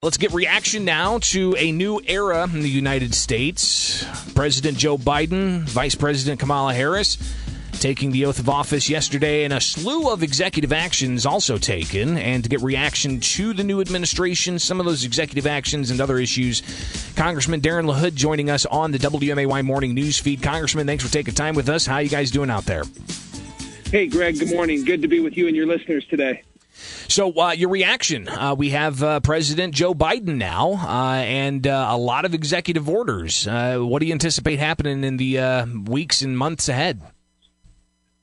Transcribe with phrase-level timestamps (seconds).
[0.00, 4.04] Let's get reaction now to a new era in the United States.
[4.32, 7.18] President Joe Biden, Vice President Kamala Harris
[7.72, 12.16] taking the oath of office yesterday, and a slew of executive actions also taken.
[12.16, 16.18] And to get reaction to the new administration, some of those executive actions and other
[16.18, 16.62] issues,
[17.16, 20.44] Congressman Darren LaHood joining us on the WMAY morning news feed.
[20.44, 21.86] Congressman, thanks for taking time with us.
[21.86, 22.84] How you guys doing out there?
[23.90, 24.38] Hey, Greg.
[24.38, 24.84] Good morning.
[24.84, 26.44] Good to be with you and your listeners today.
[27.08, 28.28] So, uh, your reaction?
[28.28, 32.88] Uh, we have uh, President Joe Biden now, uh, and uh, a lot of executive
[32.88, 33.46] orders.
[33.46, 37.00] Uh, what do you anticipate happening in the weeks and months ahead?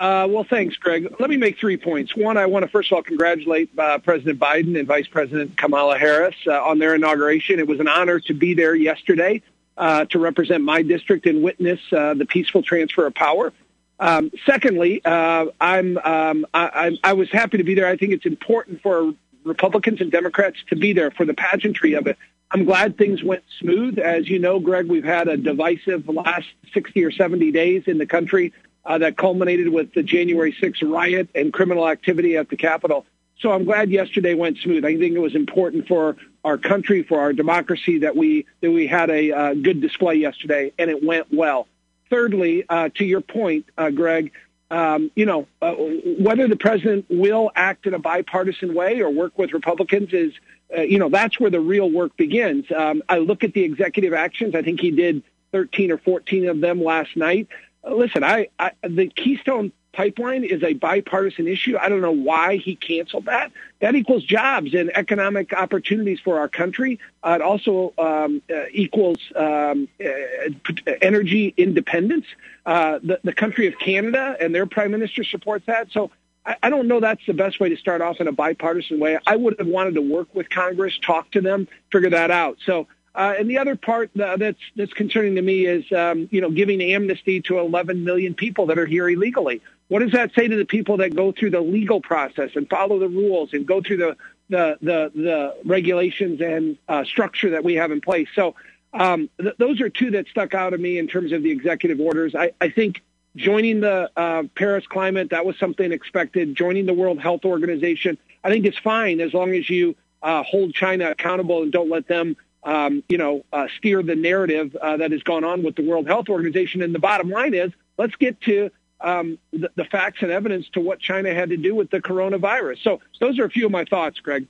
[0.00, 1.14] well, thanks, Greg.
[1.20, 2.16] Let me make three points.
[2.16, 6.34] One, I want to first of all congratulate President Biden and Vice President Kamala Harris
[6.46, 7.58] on their inauguration.
[7.58, 9.42] It was an honor to be there yesterday
[9.76, 13.52] to represent my district and witness the peaceful transfer of power.
[14.00, 17.86] Um, secondly, uh, I'm um, I, I, was happy to be there.
[17.86, 19.12] I think it's important for
[19.44, 22.16] Republicans and Democrats to be there for the pageantry of it.
[22.50, 23.98] I'm glad things went smooth.
[23.98, 28.06] As you know, Greg, we've had a divisive last 60 or 70 days in the
[28.06, 28.54] country
[28.86, 33.04] uh, that culminated with the January 6th riot and criminal activity at the Capitol.
[33.38, 34.84] So I'm glad yesterday went smooth.
[34.84, 38.86] I think it was important for our country, for our democracy, that we that we
[38.86, 41.68] had a uh, good display yesterday, and it went well
[42.10, 44.32] thirdly, uh, to your point, uh, Greg,
[44.70, 49.36] um, you know, uh, whether the president will act in a bipartisan way or work
[49.38, 50.32] with Republicans is,
[50.76, 52.66] uh, you know, that's where the real work begins.
[52.70, 54.54] Um, I look at the executive actions.
[54.54, 55.22] I think he did
[55.52, 57.48] 13 or 14 of them last night.
[57.82, 61.76] Uh, listen, I, I the Keystone pipeline is a bipartisan issue.
[61.78, 63.50] I don't know why he canceled that.
[63.80, 67.00] That equals jobs and economic opportunities for our country.
[67.22, 72.26] Uh, it also um, uh, equals um, uh, energy independence.
[72.64, 75.90] Uh, the, the country of Canada and their prime minister supports that.
[75.90, 76.10] So
[76.46, 79.18] I, I don't know that's the best way to start off in a bipartisan way.
[79.26, 82.58] I would have wanted to work with Congress, talk to them, figure that out.
[82.64, 86.40] So uh, and the other part uh, that's that's concerning to me is, um, you
[86.40, 89.60] know, giving amnesty to 11 million people that are here illegally.
[89.88, 93.00] What does that say to the people that go through the legal process and follow
[93.00, 94.16] the rules and go through the
[94.48, 98.28] the the, the regulations and uh, structure that we have in place?
[98.34, 98.54] So
[98.92, 102.00] um, th- those are two that stuck out to me in terms of the executive
[102.00, 102.36] orders.
[102.36, 103.02] I, I think
[103.34, 106.54] joining the uh, Paris climate that was something expected.
[106.54, 110.74] Joining the World Health Organization, I think it's fine as long as you uh, hold
[110.74, 115.12] China accountable and don't let them um, you know, uh, steer the narrative uh, that
[115.12, 116.82] has gone on with the World Health Organization.
[116.82, 120.80] And the bottom line is, let's get to um, the, the facts and evidence to
[120.80, 122.82] what China had to do with the coronavirus.
[122.82, 124.46] So those are a few of my thoughts, Greg.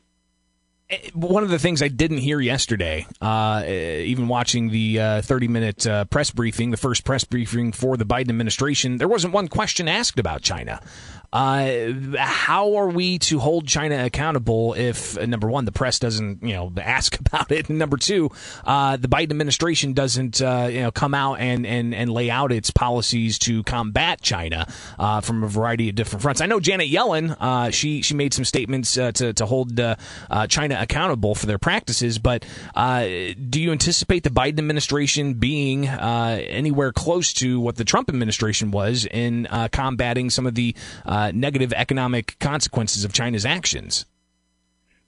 [0.91, 5.23] Eh, one of the things I didn't hear yesterday, uh, eh, even watching the uh,
[5.23, 9.33] 30 minute uh, press briefing, the first press briefing for the Biden administration, there wasn't
[9.33, 10.81] one question asked about China.
[11.33, 16.43] Uh, how are we to hold China accountable if uh, number one, the press doesn't
[16.43, 18.31] you know ask about it, and number two,
[18.65, 22.73] uh, the Biden administration doesn't you know come out and, and and lay out its
[22.73, 24.67] policies to combat China
[25.23, 26.41] from a variety of different fronts.
[26.41, 29.81] I know Janet Yellen, she she made some statements to to hold
[30.49, 36.41] China accountable for their practices, but uh, do you anticipate the Biden administration being uh,
[36.47, 40.75] anywhere close to what the Trump administration was in uh, combating some of the
[41.05, 44.07] uh, negative economic consequences of China's actions.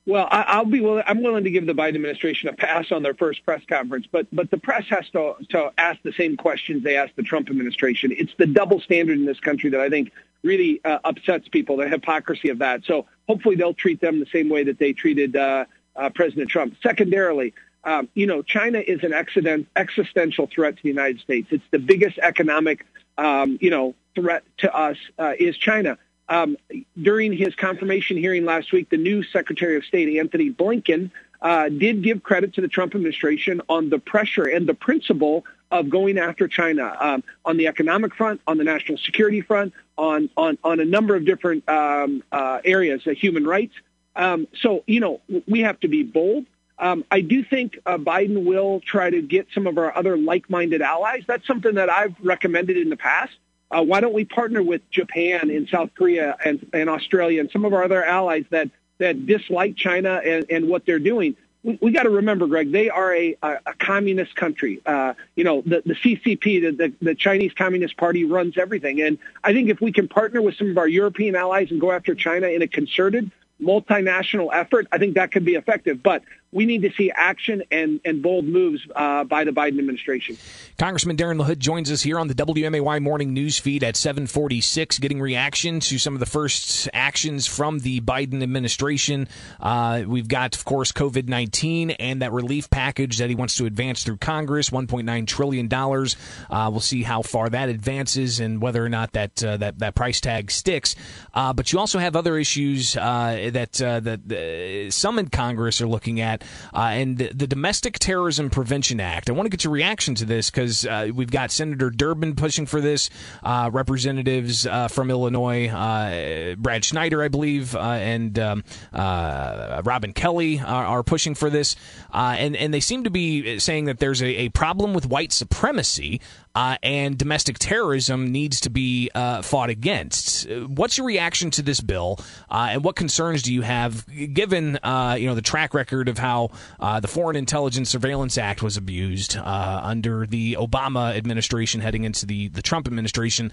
[0.05, 1.05] Well, I, will be willing.
[1.07, 4.27] I'm willing to give the Biden administration a pass on their first press conference, but
[4.33, 8.11] but the press has to to ask the same questions they asked the Trump administration.
[8.11, 10.11] It's the double standard in this country that I think
[10.43, 11.77] really uh, upsets people.
[11.77, 12.85] The hypocrisy of that.
[12.85, 15.67] So hopefully they'll treat them the same way that they treated uh,
[15.97, 16.77] uh, President Trump.
[16.83, 17.55] Secondarily,
[17.85, 21.49] um, you know, China is an accident, existential threat to the United States.
[21.51, 22.87] It's the biggest economic,
[23.19, 25.99] um, you know, threat to us uh, is China.
[26.29, 26.57] Um,
[27.01, 31.11] during his confirmation hearing last week, the new Secretary of State, Antony Blinken,
[31.43, 35.91] uh, did give credit to the Trump administration on the pressure and the principle of
[35.91, 40.57] going after China um, on the economic front, on the national security front, on on,
[40.63, 43.75] on a number of different um, uh, areas, uh, human rights.
[44.15, 46.45] Um, so, you know, we have to be bold.
[46.79, 50.83] Um, I do think uh, Biden will try to get some of our other like-minded
[50.83, 51.23] allies.
[51.27, 53.33] That's something that I've recommended in the past.
[53.71, 57.65] Uh, why don't we partner with Japan and South Korea and, and Australia and some
[57.65, 58.69] of our other allies that,
[59.03, 61.37] that dislike China and, and what they're doing?
[61.63, 64.81] We, we got to remember, Greg, they are a, a, a communist country.
[64.85, 69.01] Uh, you know, the, the CCP, the, the, the Chinese Communist Party runs everything.
[69.01, 71.93] And I think if we can partner with some of our European allies and go
[71.93, 76.03] after China in a concerted, multinational effort, I think that could be effective.
[76.03, 76.23] But
[76.53, 80.37] we need to see action and, and bold moves uh, by the Biden administration.
[80.79, 85.21] Congressman Darren LaHood joins us here on the WMAY morning news feed at 746, getting
[85.21, 89.29] reaction to some of the first actions from the Biden administration.
[89.61, 93.65] Uh, we've got, of course, COVID 19 and that relief package that he wants to
[93.65, 95.73] advance through Congress, $1.9 trillion.
[95.73, 99.95] Uh, we'll see how far that advances and whether or not that, uh, that, that
[99.95, 100.95] price tag sticks.
[101.33, 106.21] Uh, but you also have other issues uh, that, that some in Congress are looking
[106.21, 106.42] at
[106.75, 109.29] uh, and the Domestic Terrorism Prevention Act.
[109.29, 112.67] I want to get your reaction to this because uh, we've got Senator Durbin pushing
[112.67, 113.11] for this,
[113.43, 120.61] uh, representatives uh, from Illinois, uh, Brad Schneider, I believe, uh, and um, Robin Kelly
[120.61, 121.75] are, are, pushing for this,
[122.13, 126.21] and and they seem to be saying that there's a, a problem with white supremacy
[126.55, 130.49] uh, and domestic terrorism needs to be uh, fought against.
[130.51, 132.19] What's your reaction to this bill,
[132.51, 136.19] uh, and what concerns do you have, given uh, you know the track record of
[136.19, 136.51] how
[136.81, 142.27] uh, the Foreign Intelligence Surveillance Act was abused uh, under the Obama administration, heading into
[142.27, 143.53] the the Trump administration?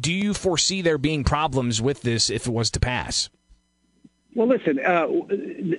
[0.00, 3.28] do you foresee there being problems with this if it was to pass?
[4.34, 5.08] Well, listen, uh,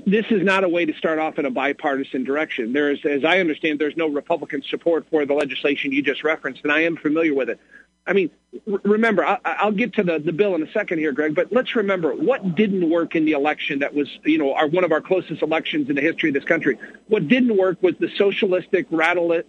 [0.06, 2.74] this is not a way to start off in a bipartisan direction.
[2.74, 6.62] There is, as I understand, there's no Republican support for the legislation you just referenced,
[6.64, 7.60] and I am familiar with it.
[8.06, 8.30] I mean,
[8.66, 11.76] remember, I, will get to the, the bill in a second here, Greg, but let's
[11.76, 15.02] remember what didn't work in the election that was, you know, our, one of our
[15.02, 16.78] closest elections in the history of this country.
[17.08, 19.42] What didn't work was the socialistic radical,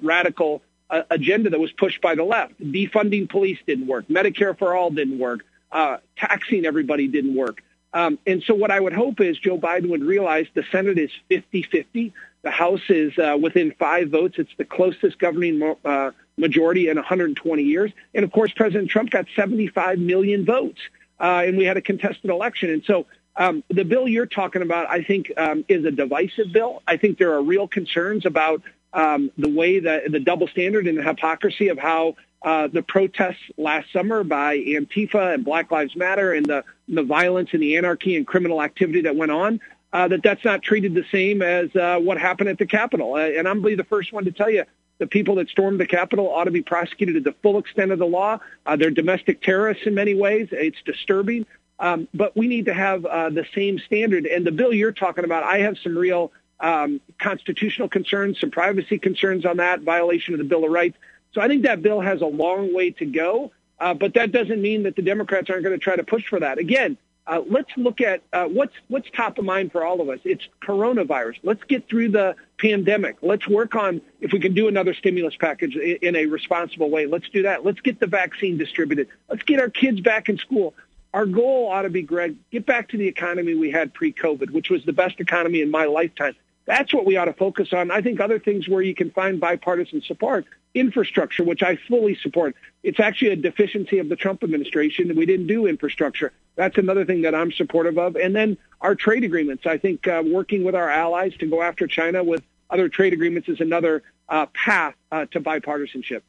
[0.00, 2.58] radical uh, agenda that was pushed by the left.
[2.60, 4.08] Defunding police didn't work.
[4.08, 5.44] Medicare for all didn't work.
[5.70, 7.62] Uh, taxing everybody didn't work.
[7.92, 11.10] Um, and so what I would hope is Joe Biden would realize the Senate is
[11.30, 12.12] 50-50.
[12.42, 14.36] The House is uh, within five votes.
[14.38, 17.90] It's the closest governing uh, majority in 120 years.
[18.14, 20.78] And of course, President Trump got 75 million votes,
[21.18, 22.70] uh, and we had a contested election.
[22.70, 23.06] And so
[23.36, 26.82] um, the bill you're talking about, I think, um, is a divisive bill.
[26.86, 28.62] I think there are real concerns about
[28.92, 33.42] um, the way that the double standard and the hypocrisy of how uh, the protests
[33.56, 38.16] last summer by Antifa and Black Lives Matter and the, the violence and the anarchy
[38.16, 39.60] and criminal activity that went on,
[39.92, 43.14] uh, that that's not treated the same as uh, what happened at the Capitol.
[43.14, 44.64] Uh, and I'm be the first one to tell you
[44.98, 47.98] the people that stormed the Capitol ought to be prosecuted to the full extent of
[47.98, 48.38] the law.
[48.66, 50.48] Uh, they're domestic terrorists in many ways.
[50.52, 51.46] It's disturbing.
[51.80, 54.26] Um, but we need to have the same standard.
[54.26, 58.98] And the bill you're talking about, I have some real um, constitutional concerns, some privacy
[58.98, 60.96] concerns on that, violation of the Bill of Rights.
[61.32, 64.60] So I think that bill has a long way to go, uh, but that doesn't
[64.60, 66.58] mean that the Democrats aren't going to try to push for that.
[66.58, 66.96] Again,
[67.26, 70.18] uh, let's look at uh, what's what's top of mind for all of us.
[70.24, 71.36] It's coronavirus.
[71.42, 73.18] Let's get through the pandemic.
[73.20, 77.04] Let's work on if we can do another stimulus package in, in a responsible way.
[77.06, 77.66] Let's do that.
[77.66, 79.08] Let's get the vaccine distributed.
[79.28, 80.74] Let's get our kids back in school.
[81.12, 84.70] Our goal ought to be, Greg, get back to the economy we had pre-COVID, which
[84.70, 86.34] was the best economy in my lifetime.
[86.64, 87.90] That's what we ought to focus on.
[87.90, 92.54] I think other things where you can find bipartisan support, infrastructure, which I fully support.
[92.82, 95.14] It's actually a deficiency of the Trump administration.
[95.16, 96.32] We didn't do infrastructure.
[96.56, 98.16] That's another thing that I'm supportive of.
[98.16, 99.66] And then our trade agreements.
[99.66, 103.48] I think uh, working with our allies to go after China with other trade agreements
[103.48, 106.20] is another uh, path uh, to bipartisanship.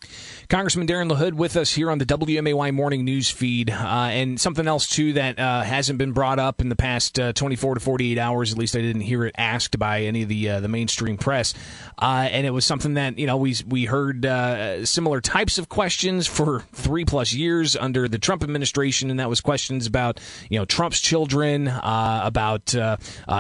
[0.48, 3.70] Congressman Darren LaHood with us here on the WMAY morning news feed.
[3.70, 7.34] Uh, and something else, too, that uh, hasn't been brought up in the past uh,
[7.34, 10.50] 24 to 48 hours, at least I didn't hear it asked by any of the
[10.50, 11.54] uh, the mainstream press.
[12.02, 14.24] and it was something that, you know, we, we heard
[14.88, 19.42] similar types of questions for three plus years under the Trump administration, and that was
[19.42, 22.74] questions about, you know, Trump's children, about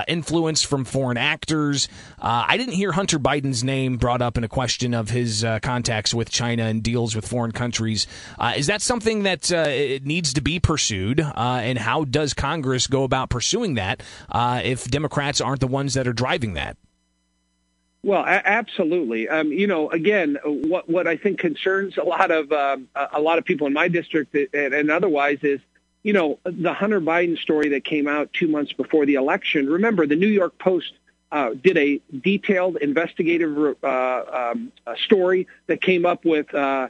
[0.08, 1.88] influence from foreign actors.
[2.20, 6.14] I didn't hear Hunter Biden's name brought up in a question of his uh, contacts
[6.14, 8.08] with China and deals with foreign countries.
[8.38, 11.20] Uh, is that something that uh, it needs to be pursued?
[11.20, 15.94] Uh, and how does Congress go about pursuing that uh, if Democrats aren't the ones
[15.94, 16.78] that are driving that?
[18.04, 19.28] Well, a- absolutely.
[19.28, 23.38] Um, you know, again, what what I think concerns a lot of um, a lot
[23.38, 25.60] of people in my district and, and otherwise is,
[26.04, 29.70] you know, the Hunter Biden story that came out two months before the election.
[29.70, 30.94] Remember, the New York Post
[31.32, 34.72] uh, did a detailed investigative uh, um,
[35.06, 36.88] story that came up with uh,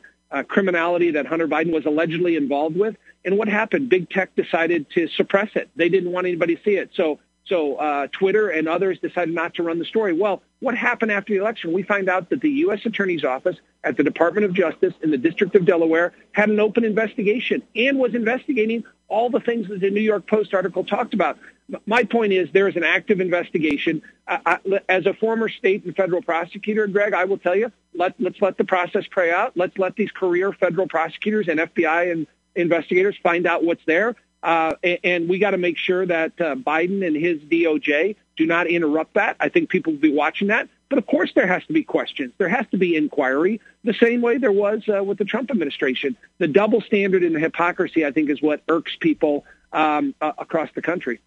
[0.48, 2.96] criminality that Hunter Biden was allegedly involved with.
[3.25, 3.89] And what happened?
[3.89, 5.69] Big tech decided to suppress it.
[5.75, 6.91] They didn't want anybody to see it.
[6.96, 10.13] So, so uh, Twitter and others decided not to run the story.
[10.13, 11.74] Well, what happened after the election?
[11.74, 12.86] We find out that the U.S.
[12.86, 16.86] Attorney's Office at the Department of Justice in the District of Delaware had an open
[16.86, 21.38] investigation and was investigating all the things that the New York Post article talked about.
[21.85, 24.01] My point is there is an active investigation.
[24.27, 28.15] I, I, as a former state and federal prosecutor, Greg, I will tell you, let,
[28.19, 29.55] let's let the process play out.
[29.55, 34.15] Let's let these career federal prosecutors and FBI and investigators find out what's there.
[34.41, 38.45] Uh, and, and we got to make sure that uh, Biden and his DOJ do
[38.45, 39.35] not interrupt that.
[39.39, 40.69] I think people will be watching that.
[40.89, 42.33] But of course, there has to be questions.
[42.39, 46.17] There has to be inquiry, the same way there was uh, with the Trump administration.
[46.39, 50.69] The double standard and the hypocrisy, I think, is what irks people um, uh, across
[50.75, 51.19] the country.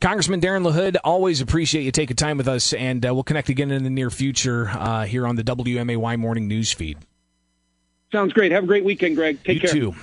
[0.00, 3.70] Congressman Darren LaHood, always appreciate you taking time with us, and uh, we'll connect again
[3.70, 6.98] in the near future uh, here on the WMAY Morning News Feed.
[8.12, 8.52] Sounds great.
[8.52, 9.42] Have a great weekend, Greg.
[9.44, 9.72] Take you care.
[9.72, 9.94] Too.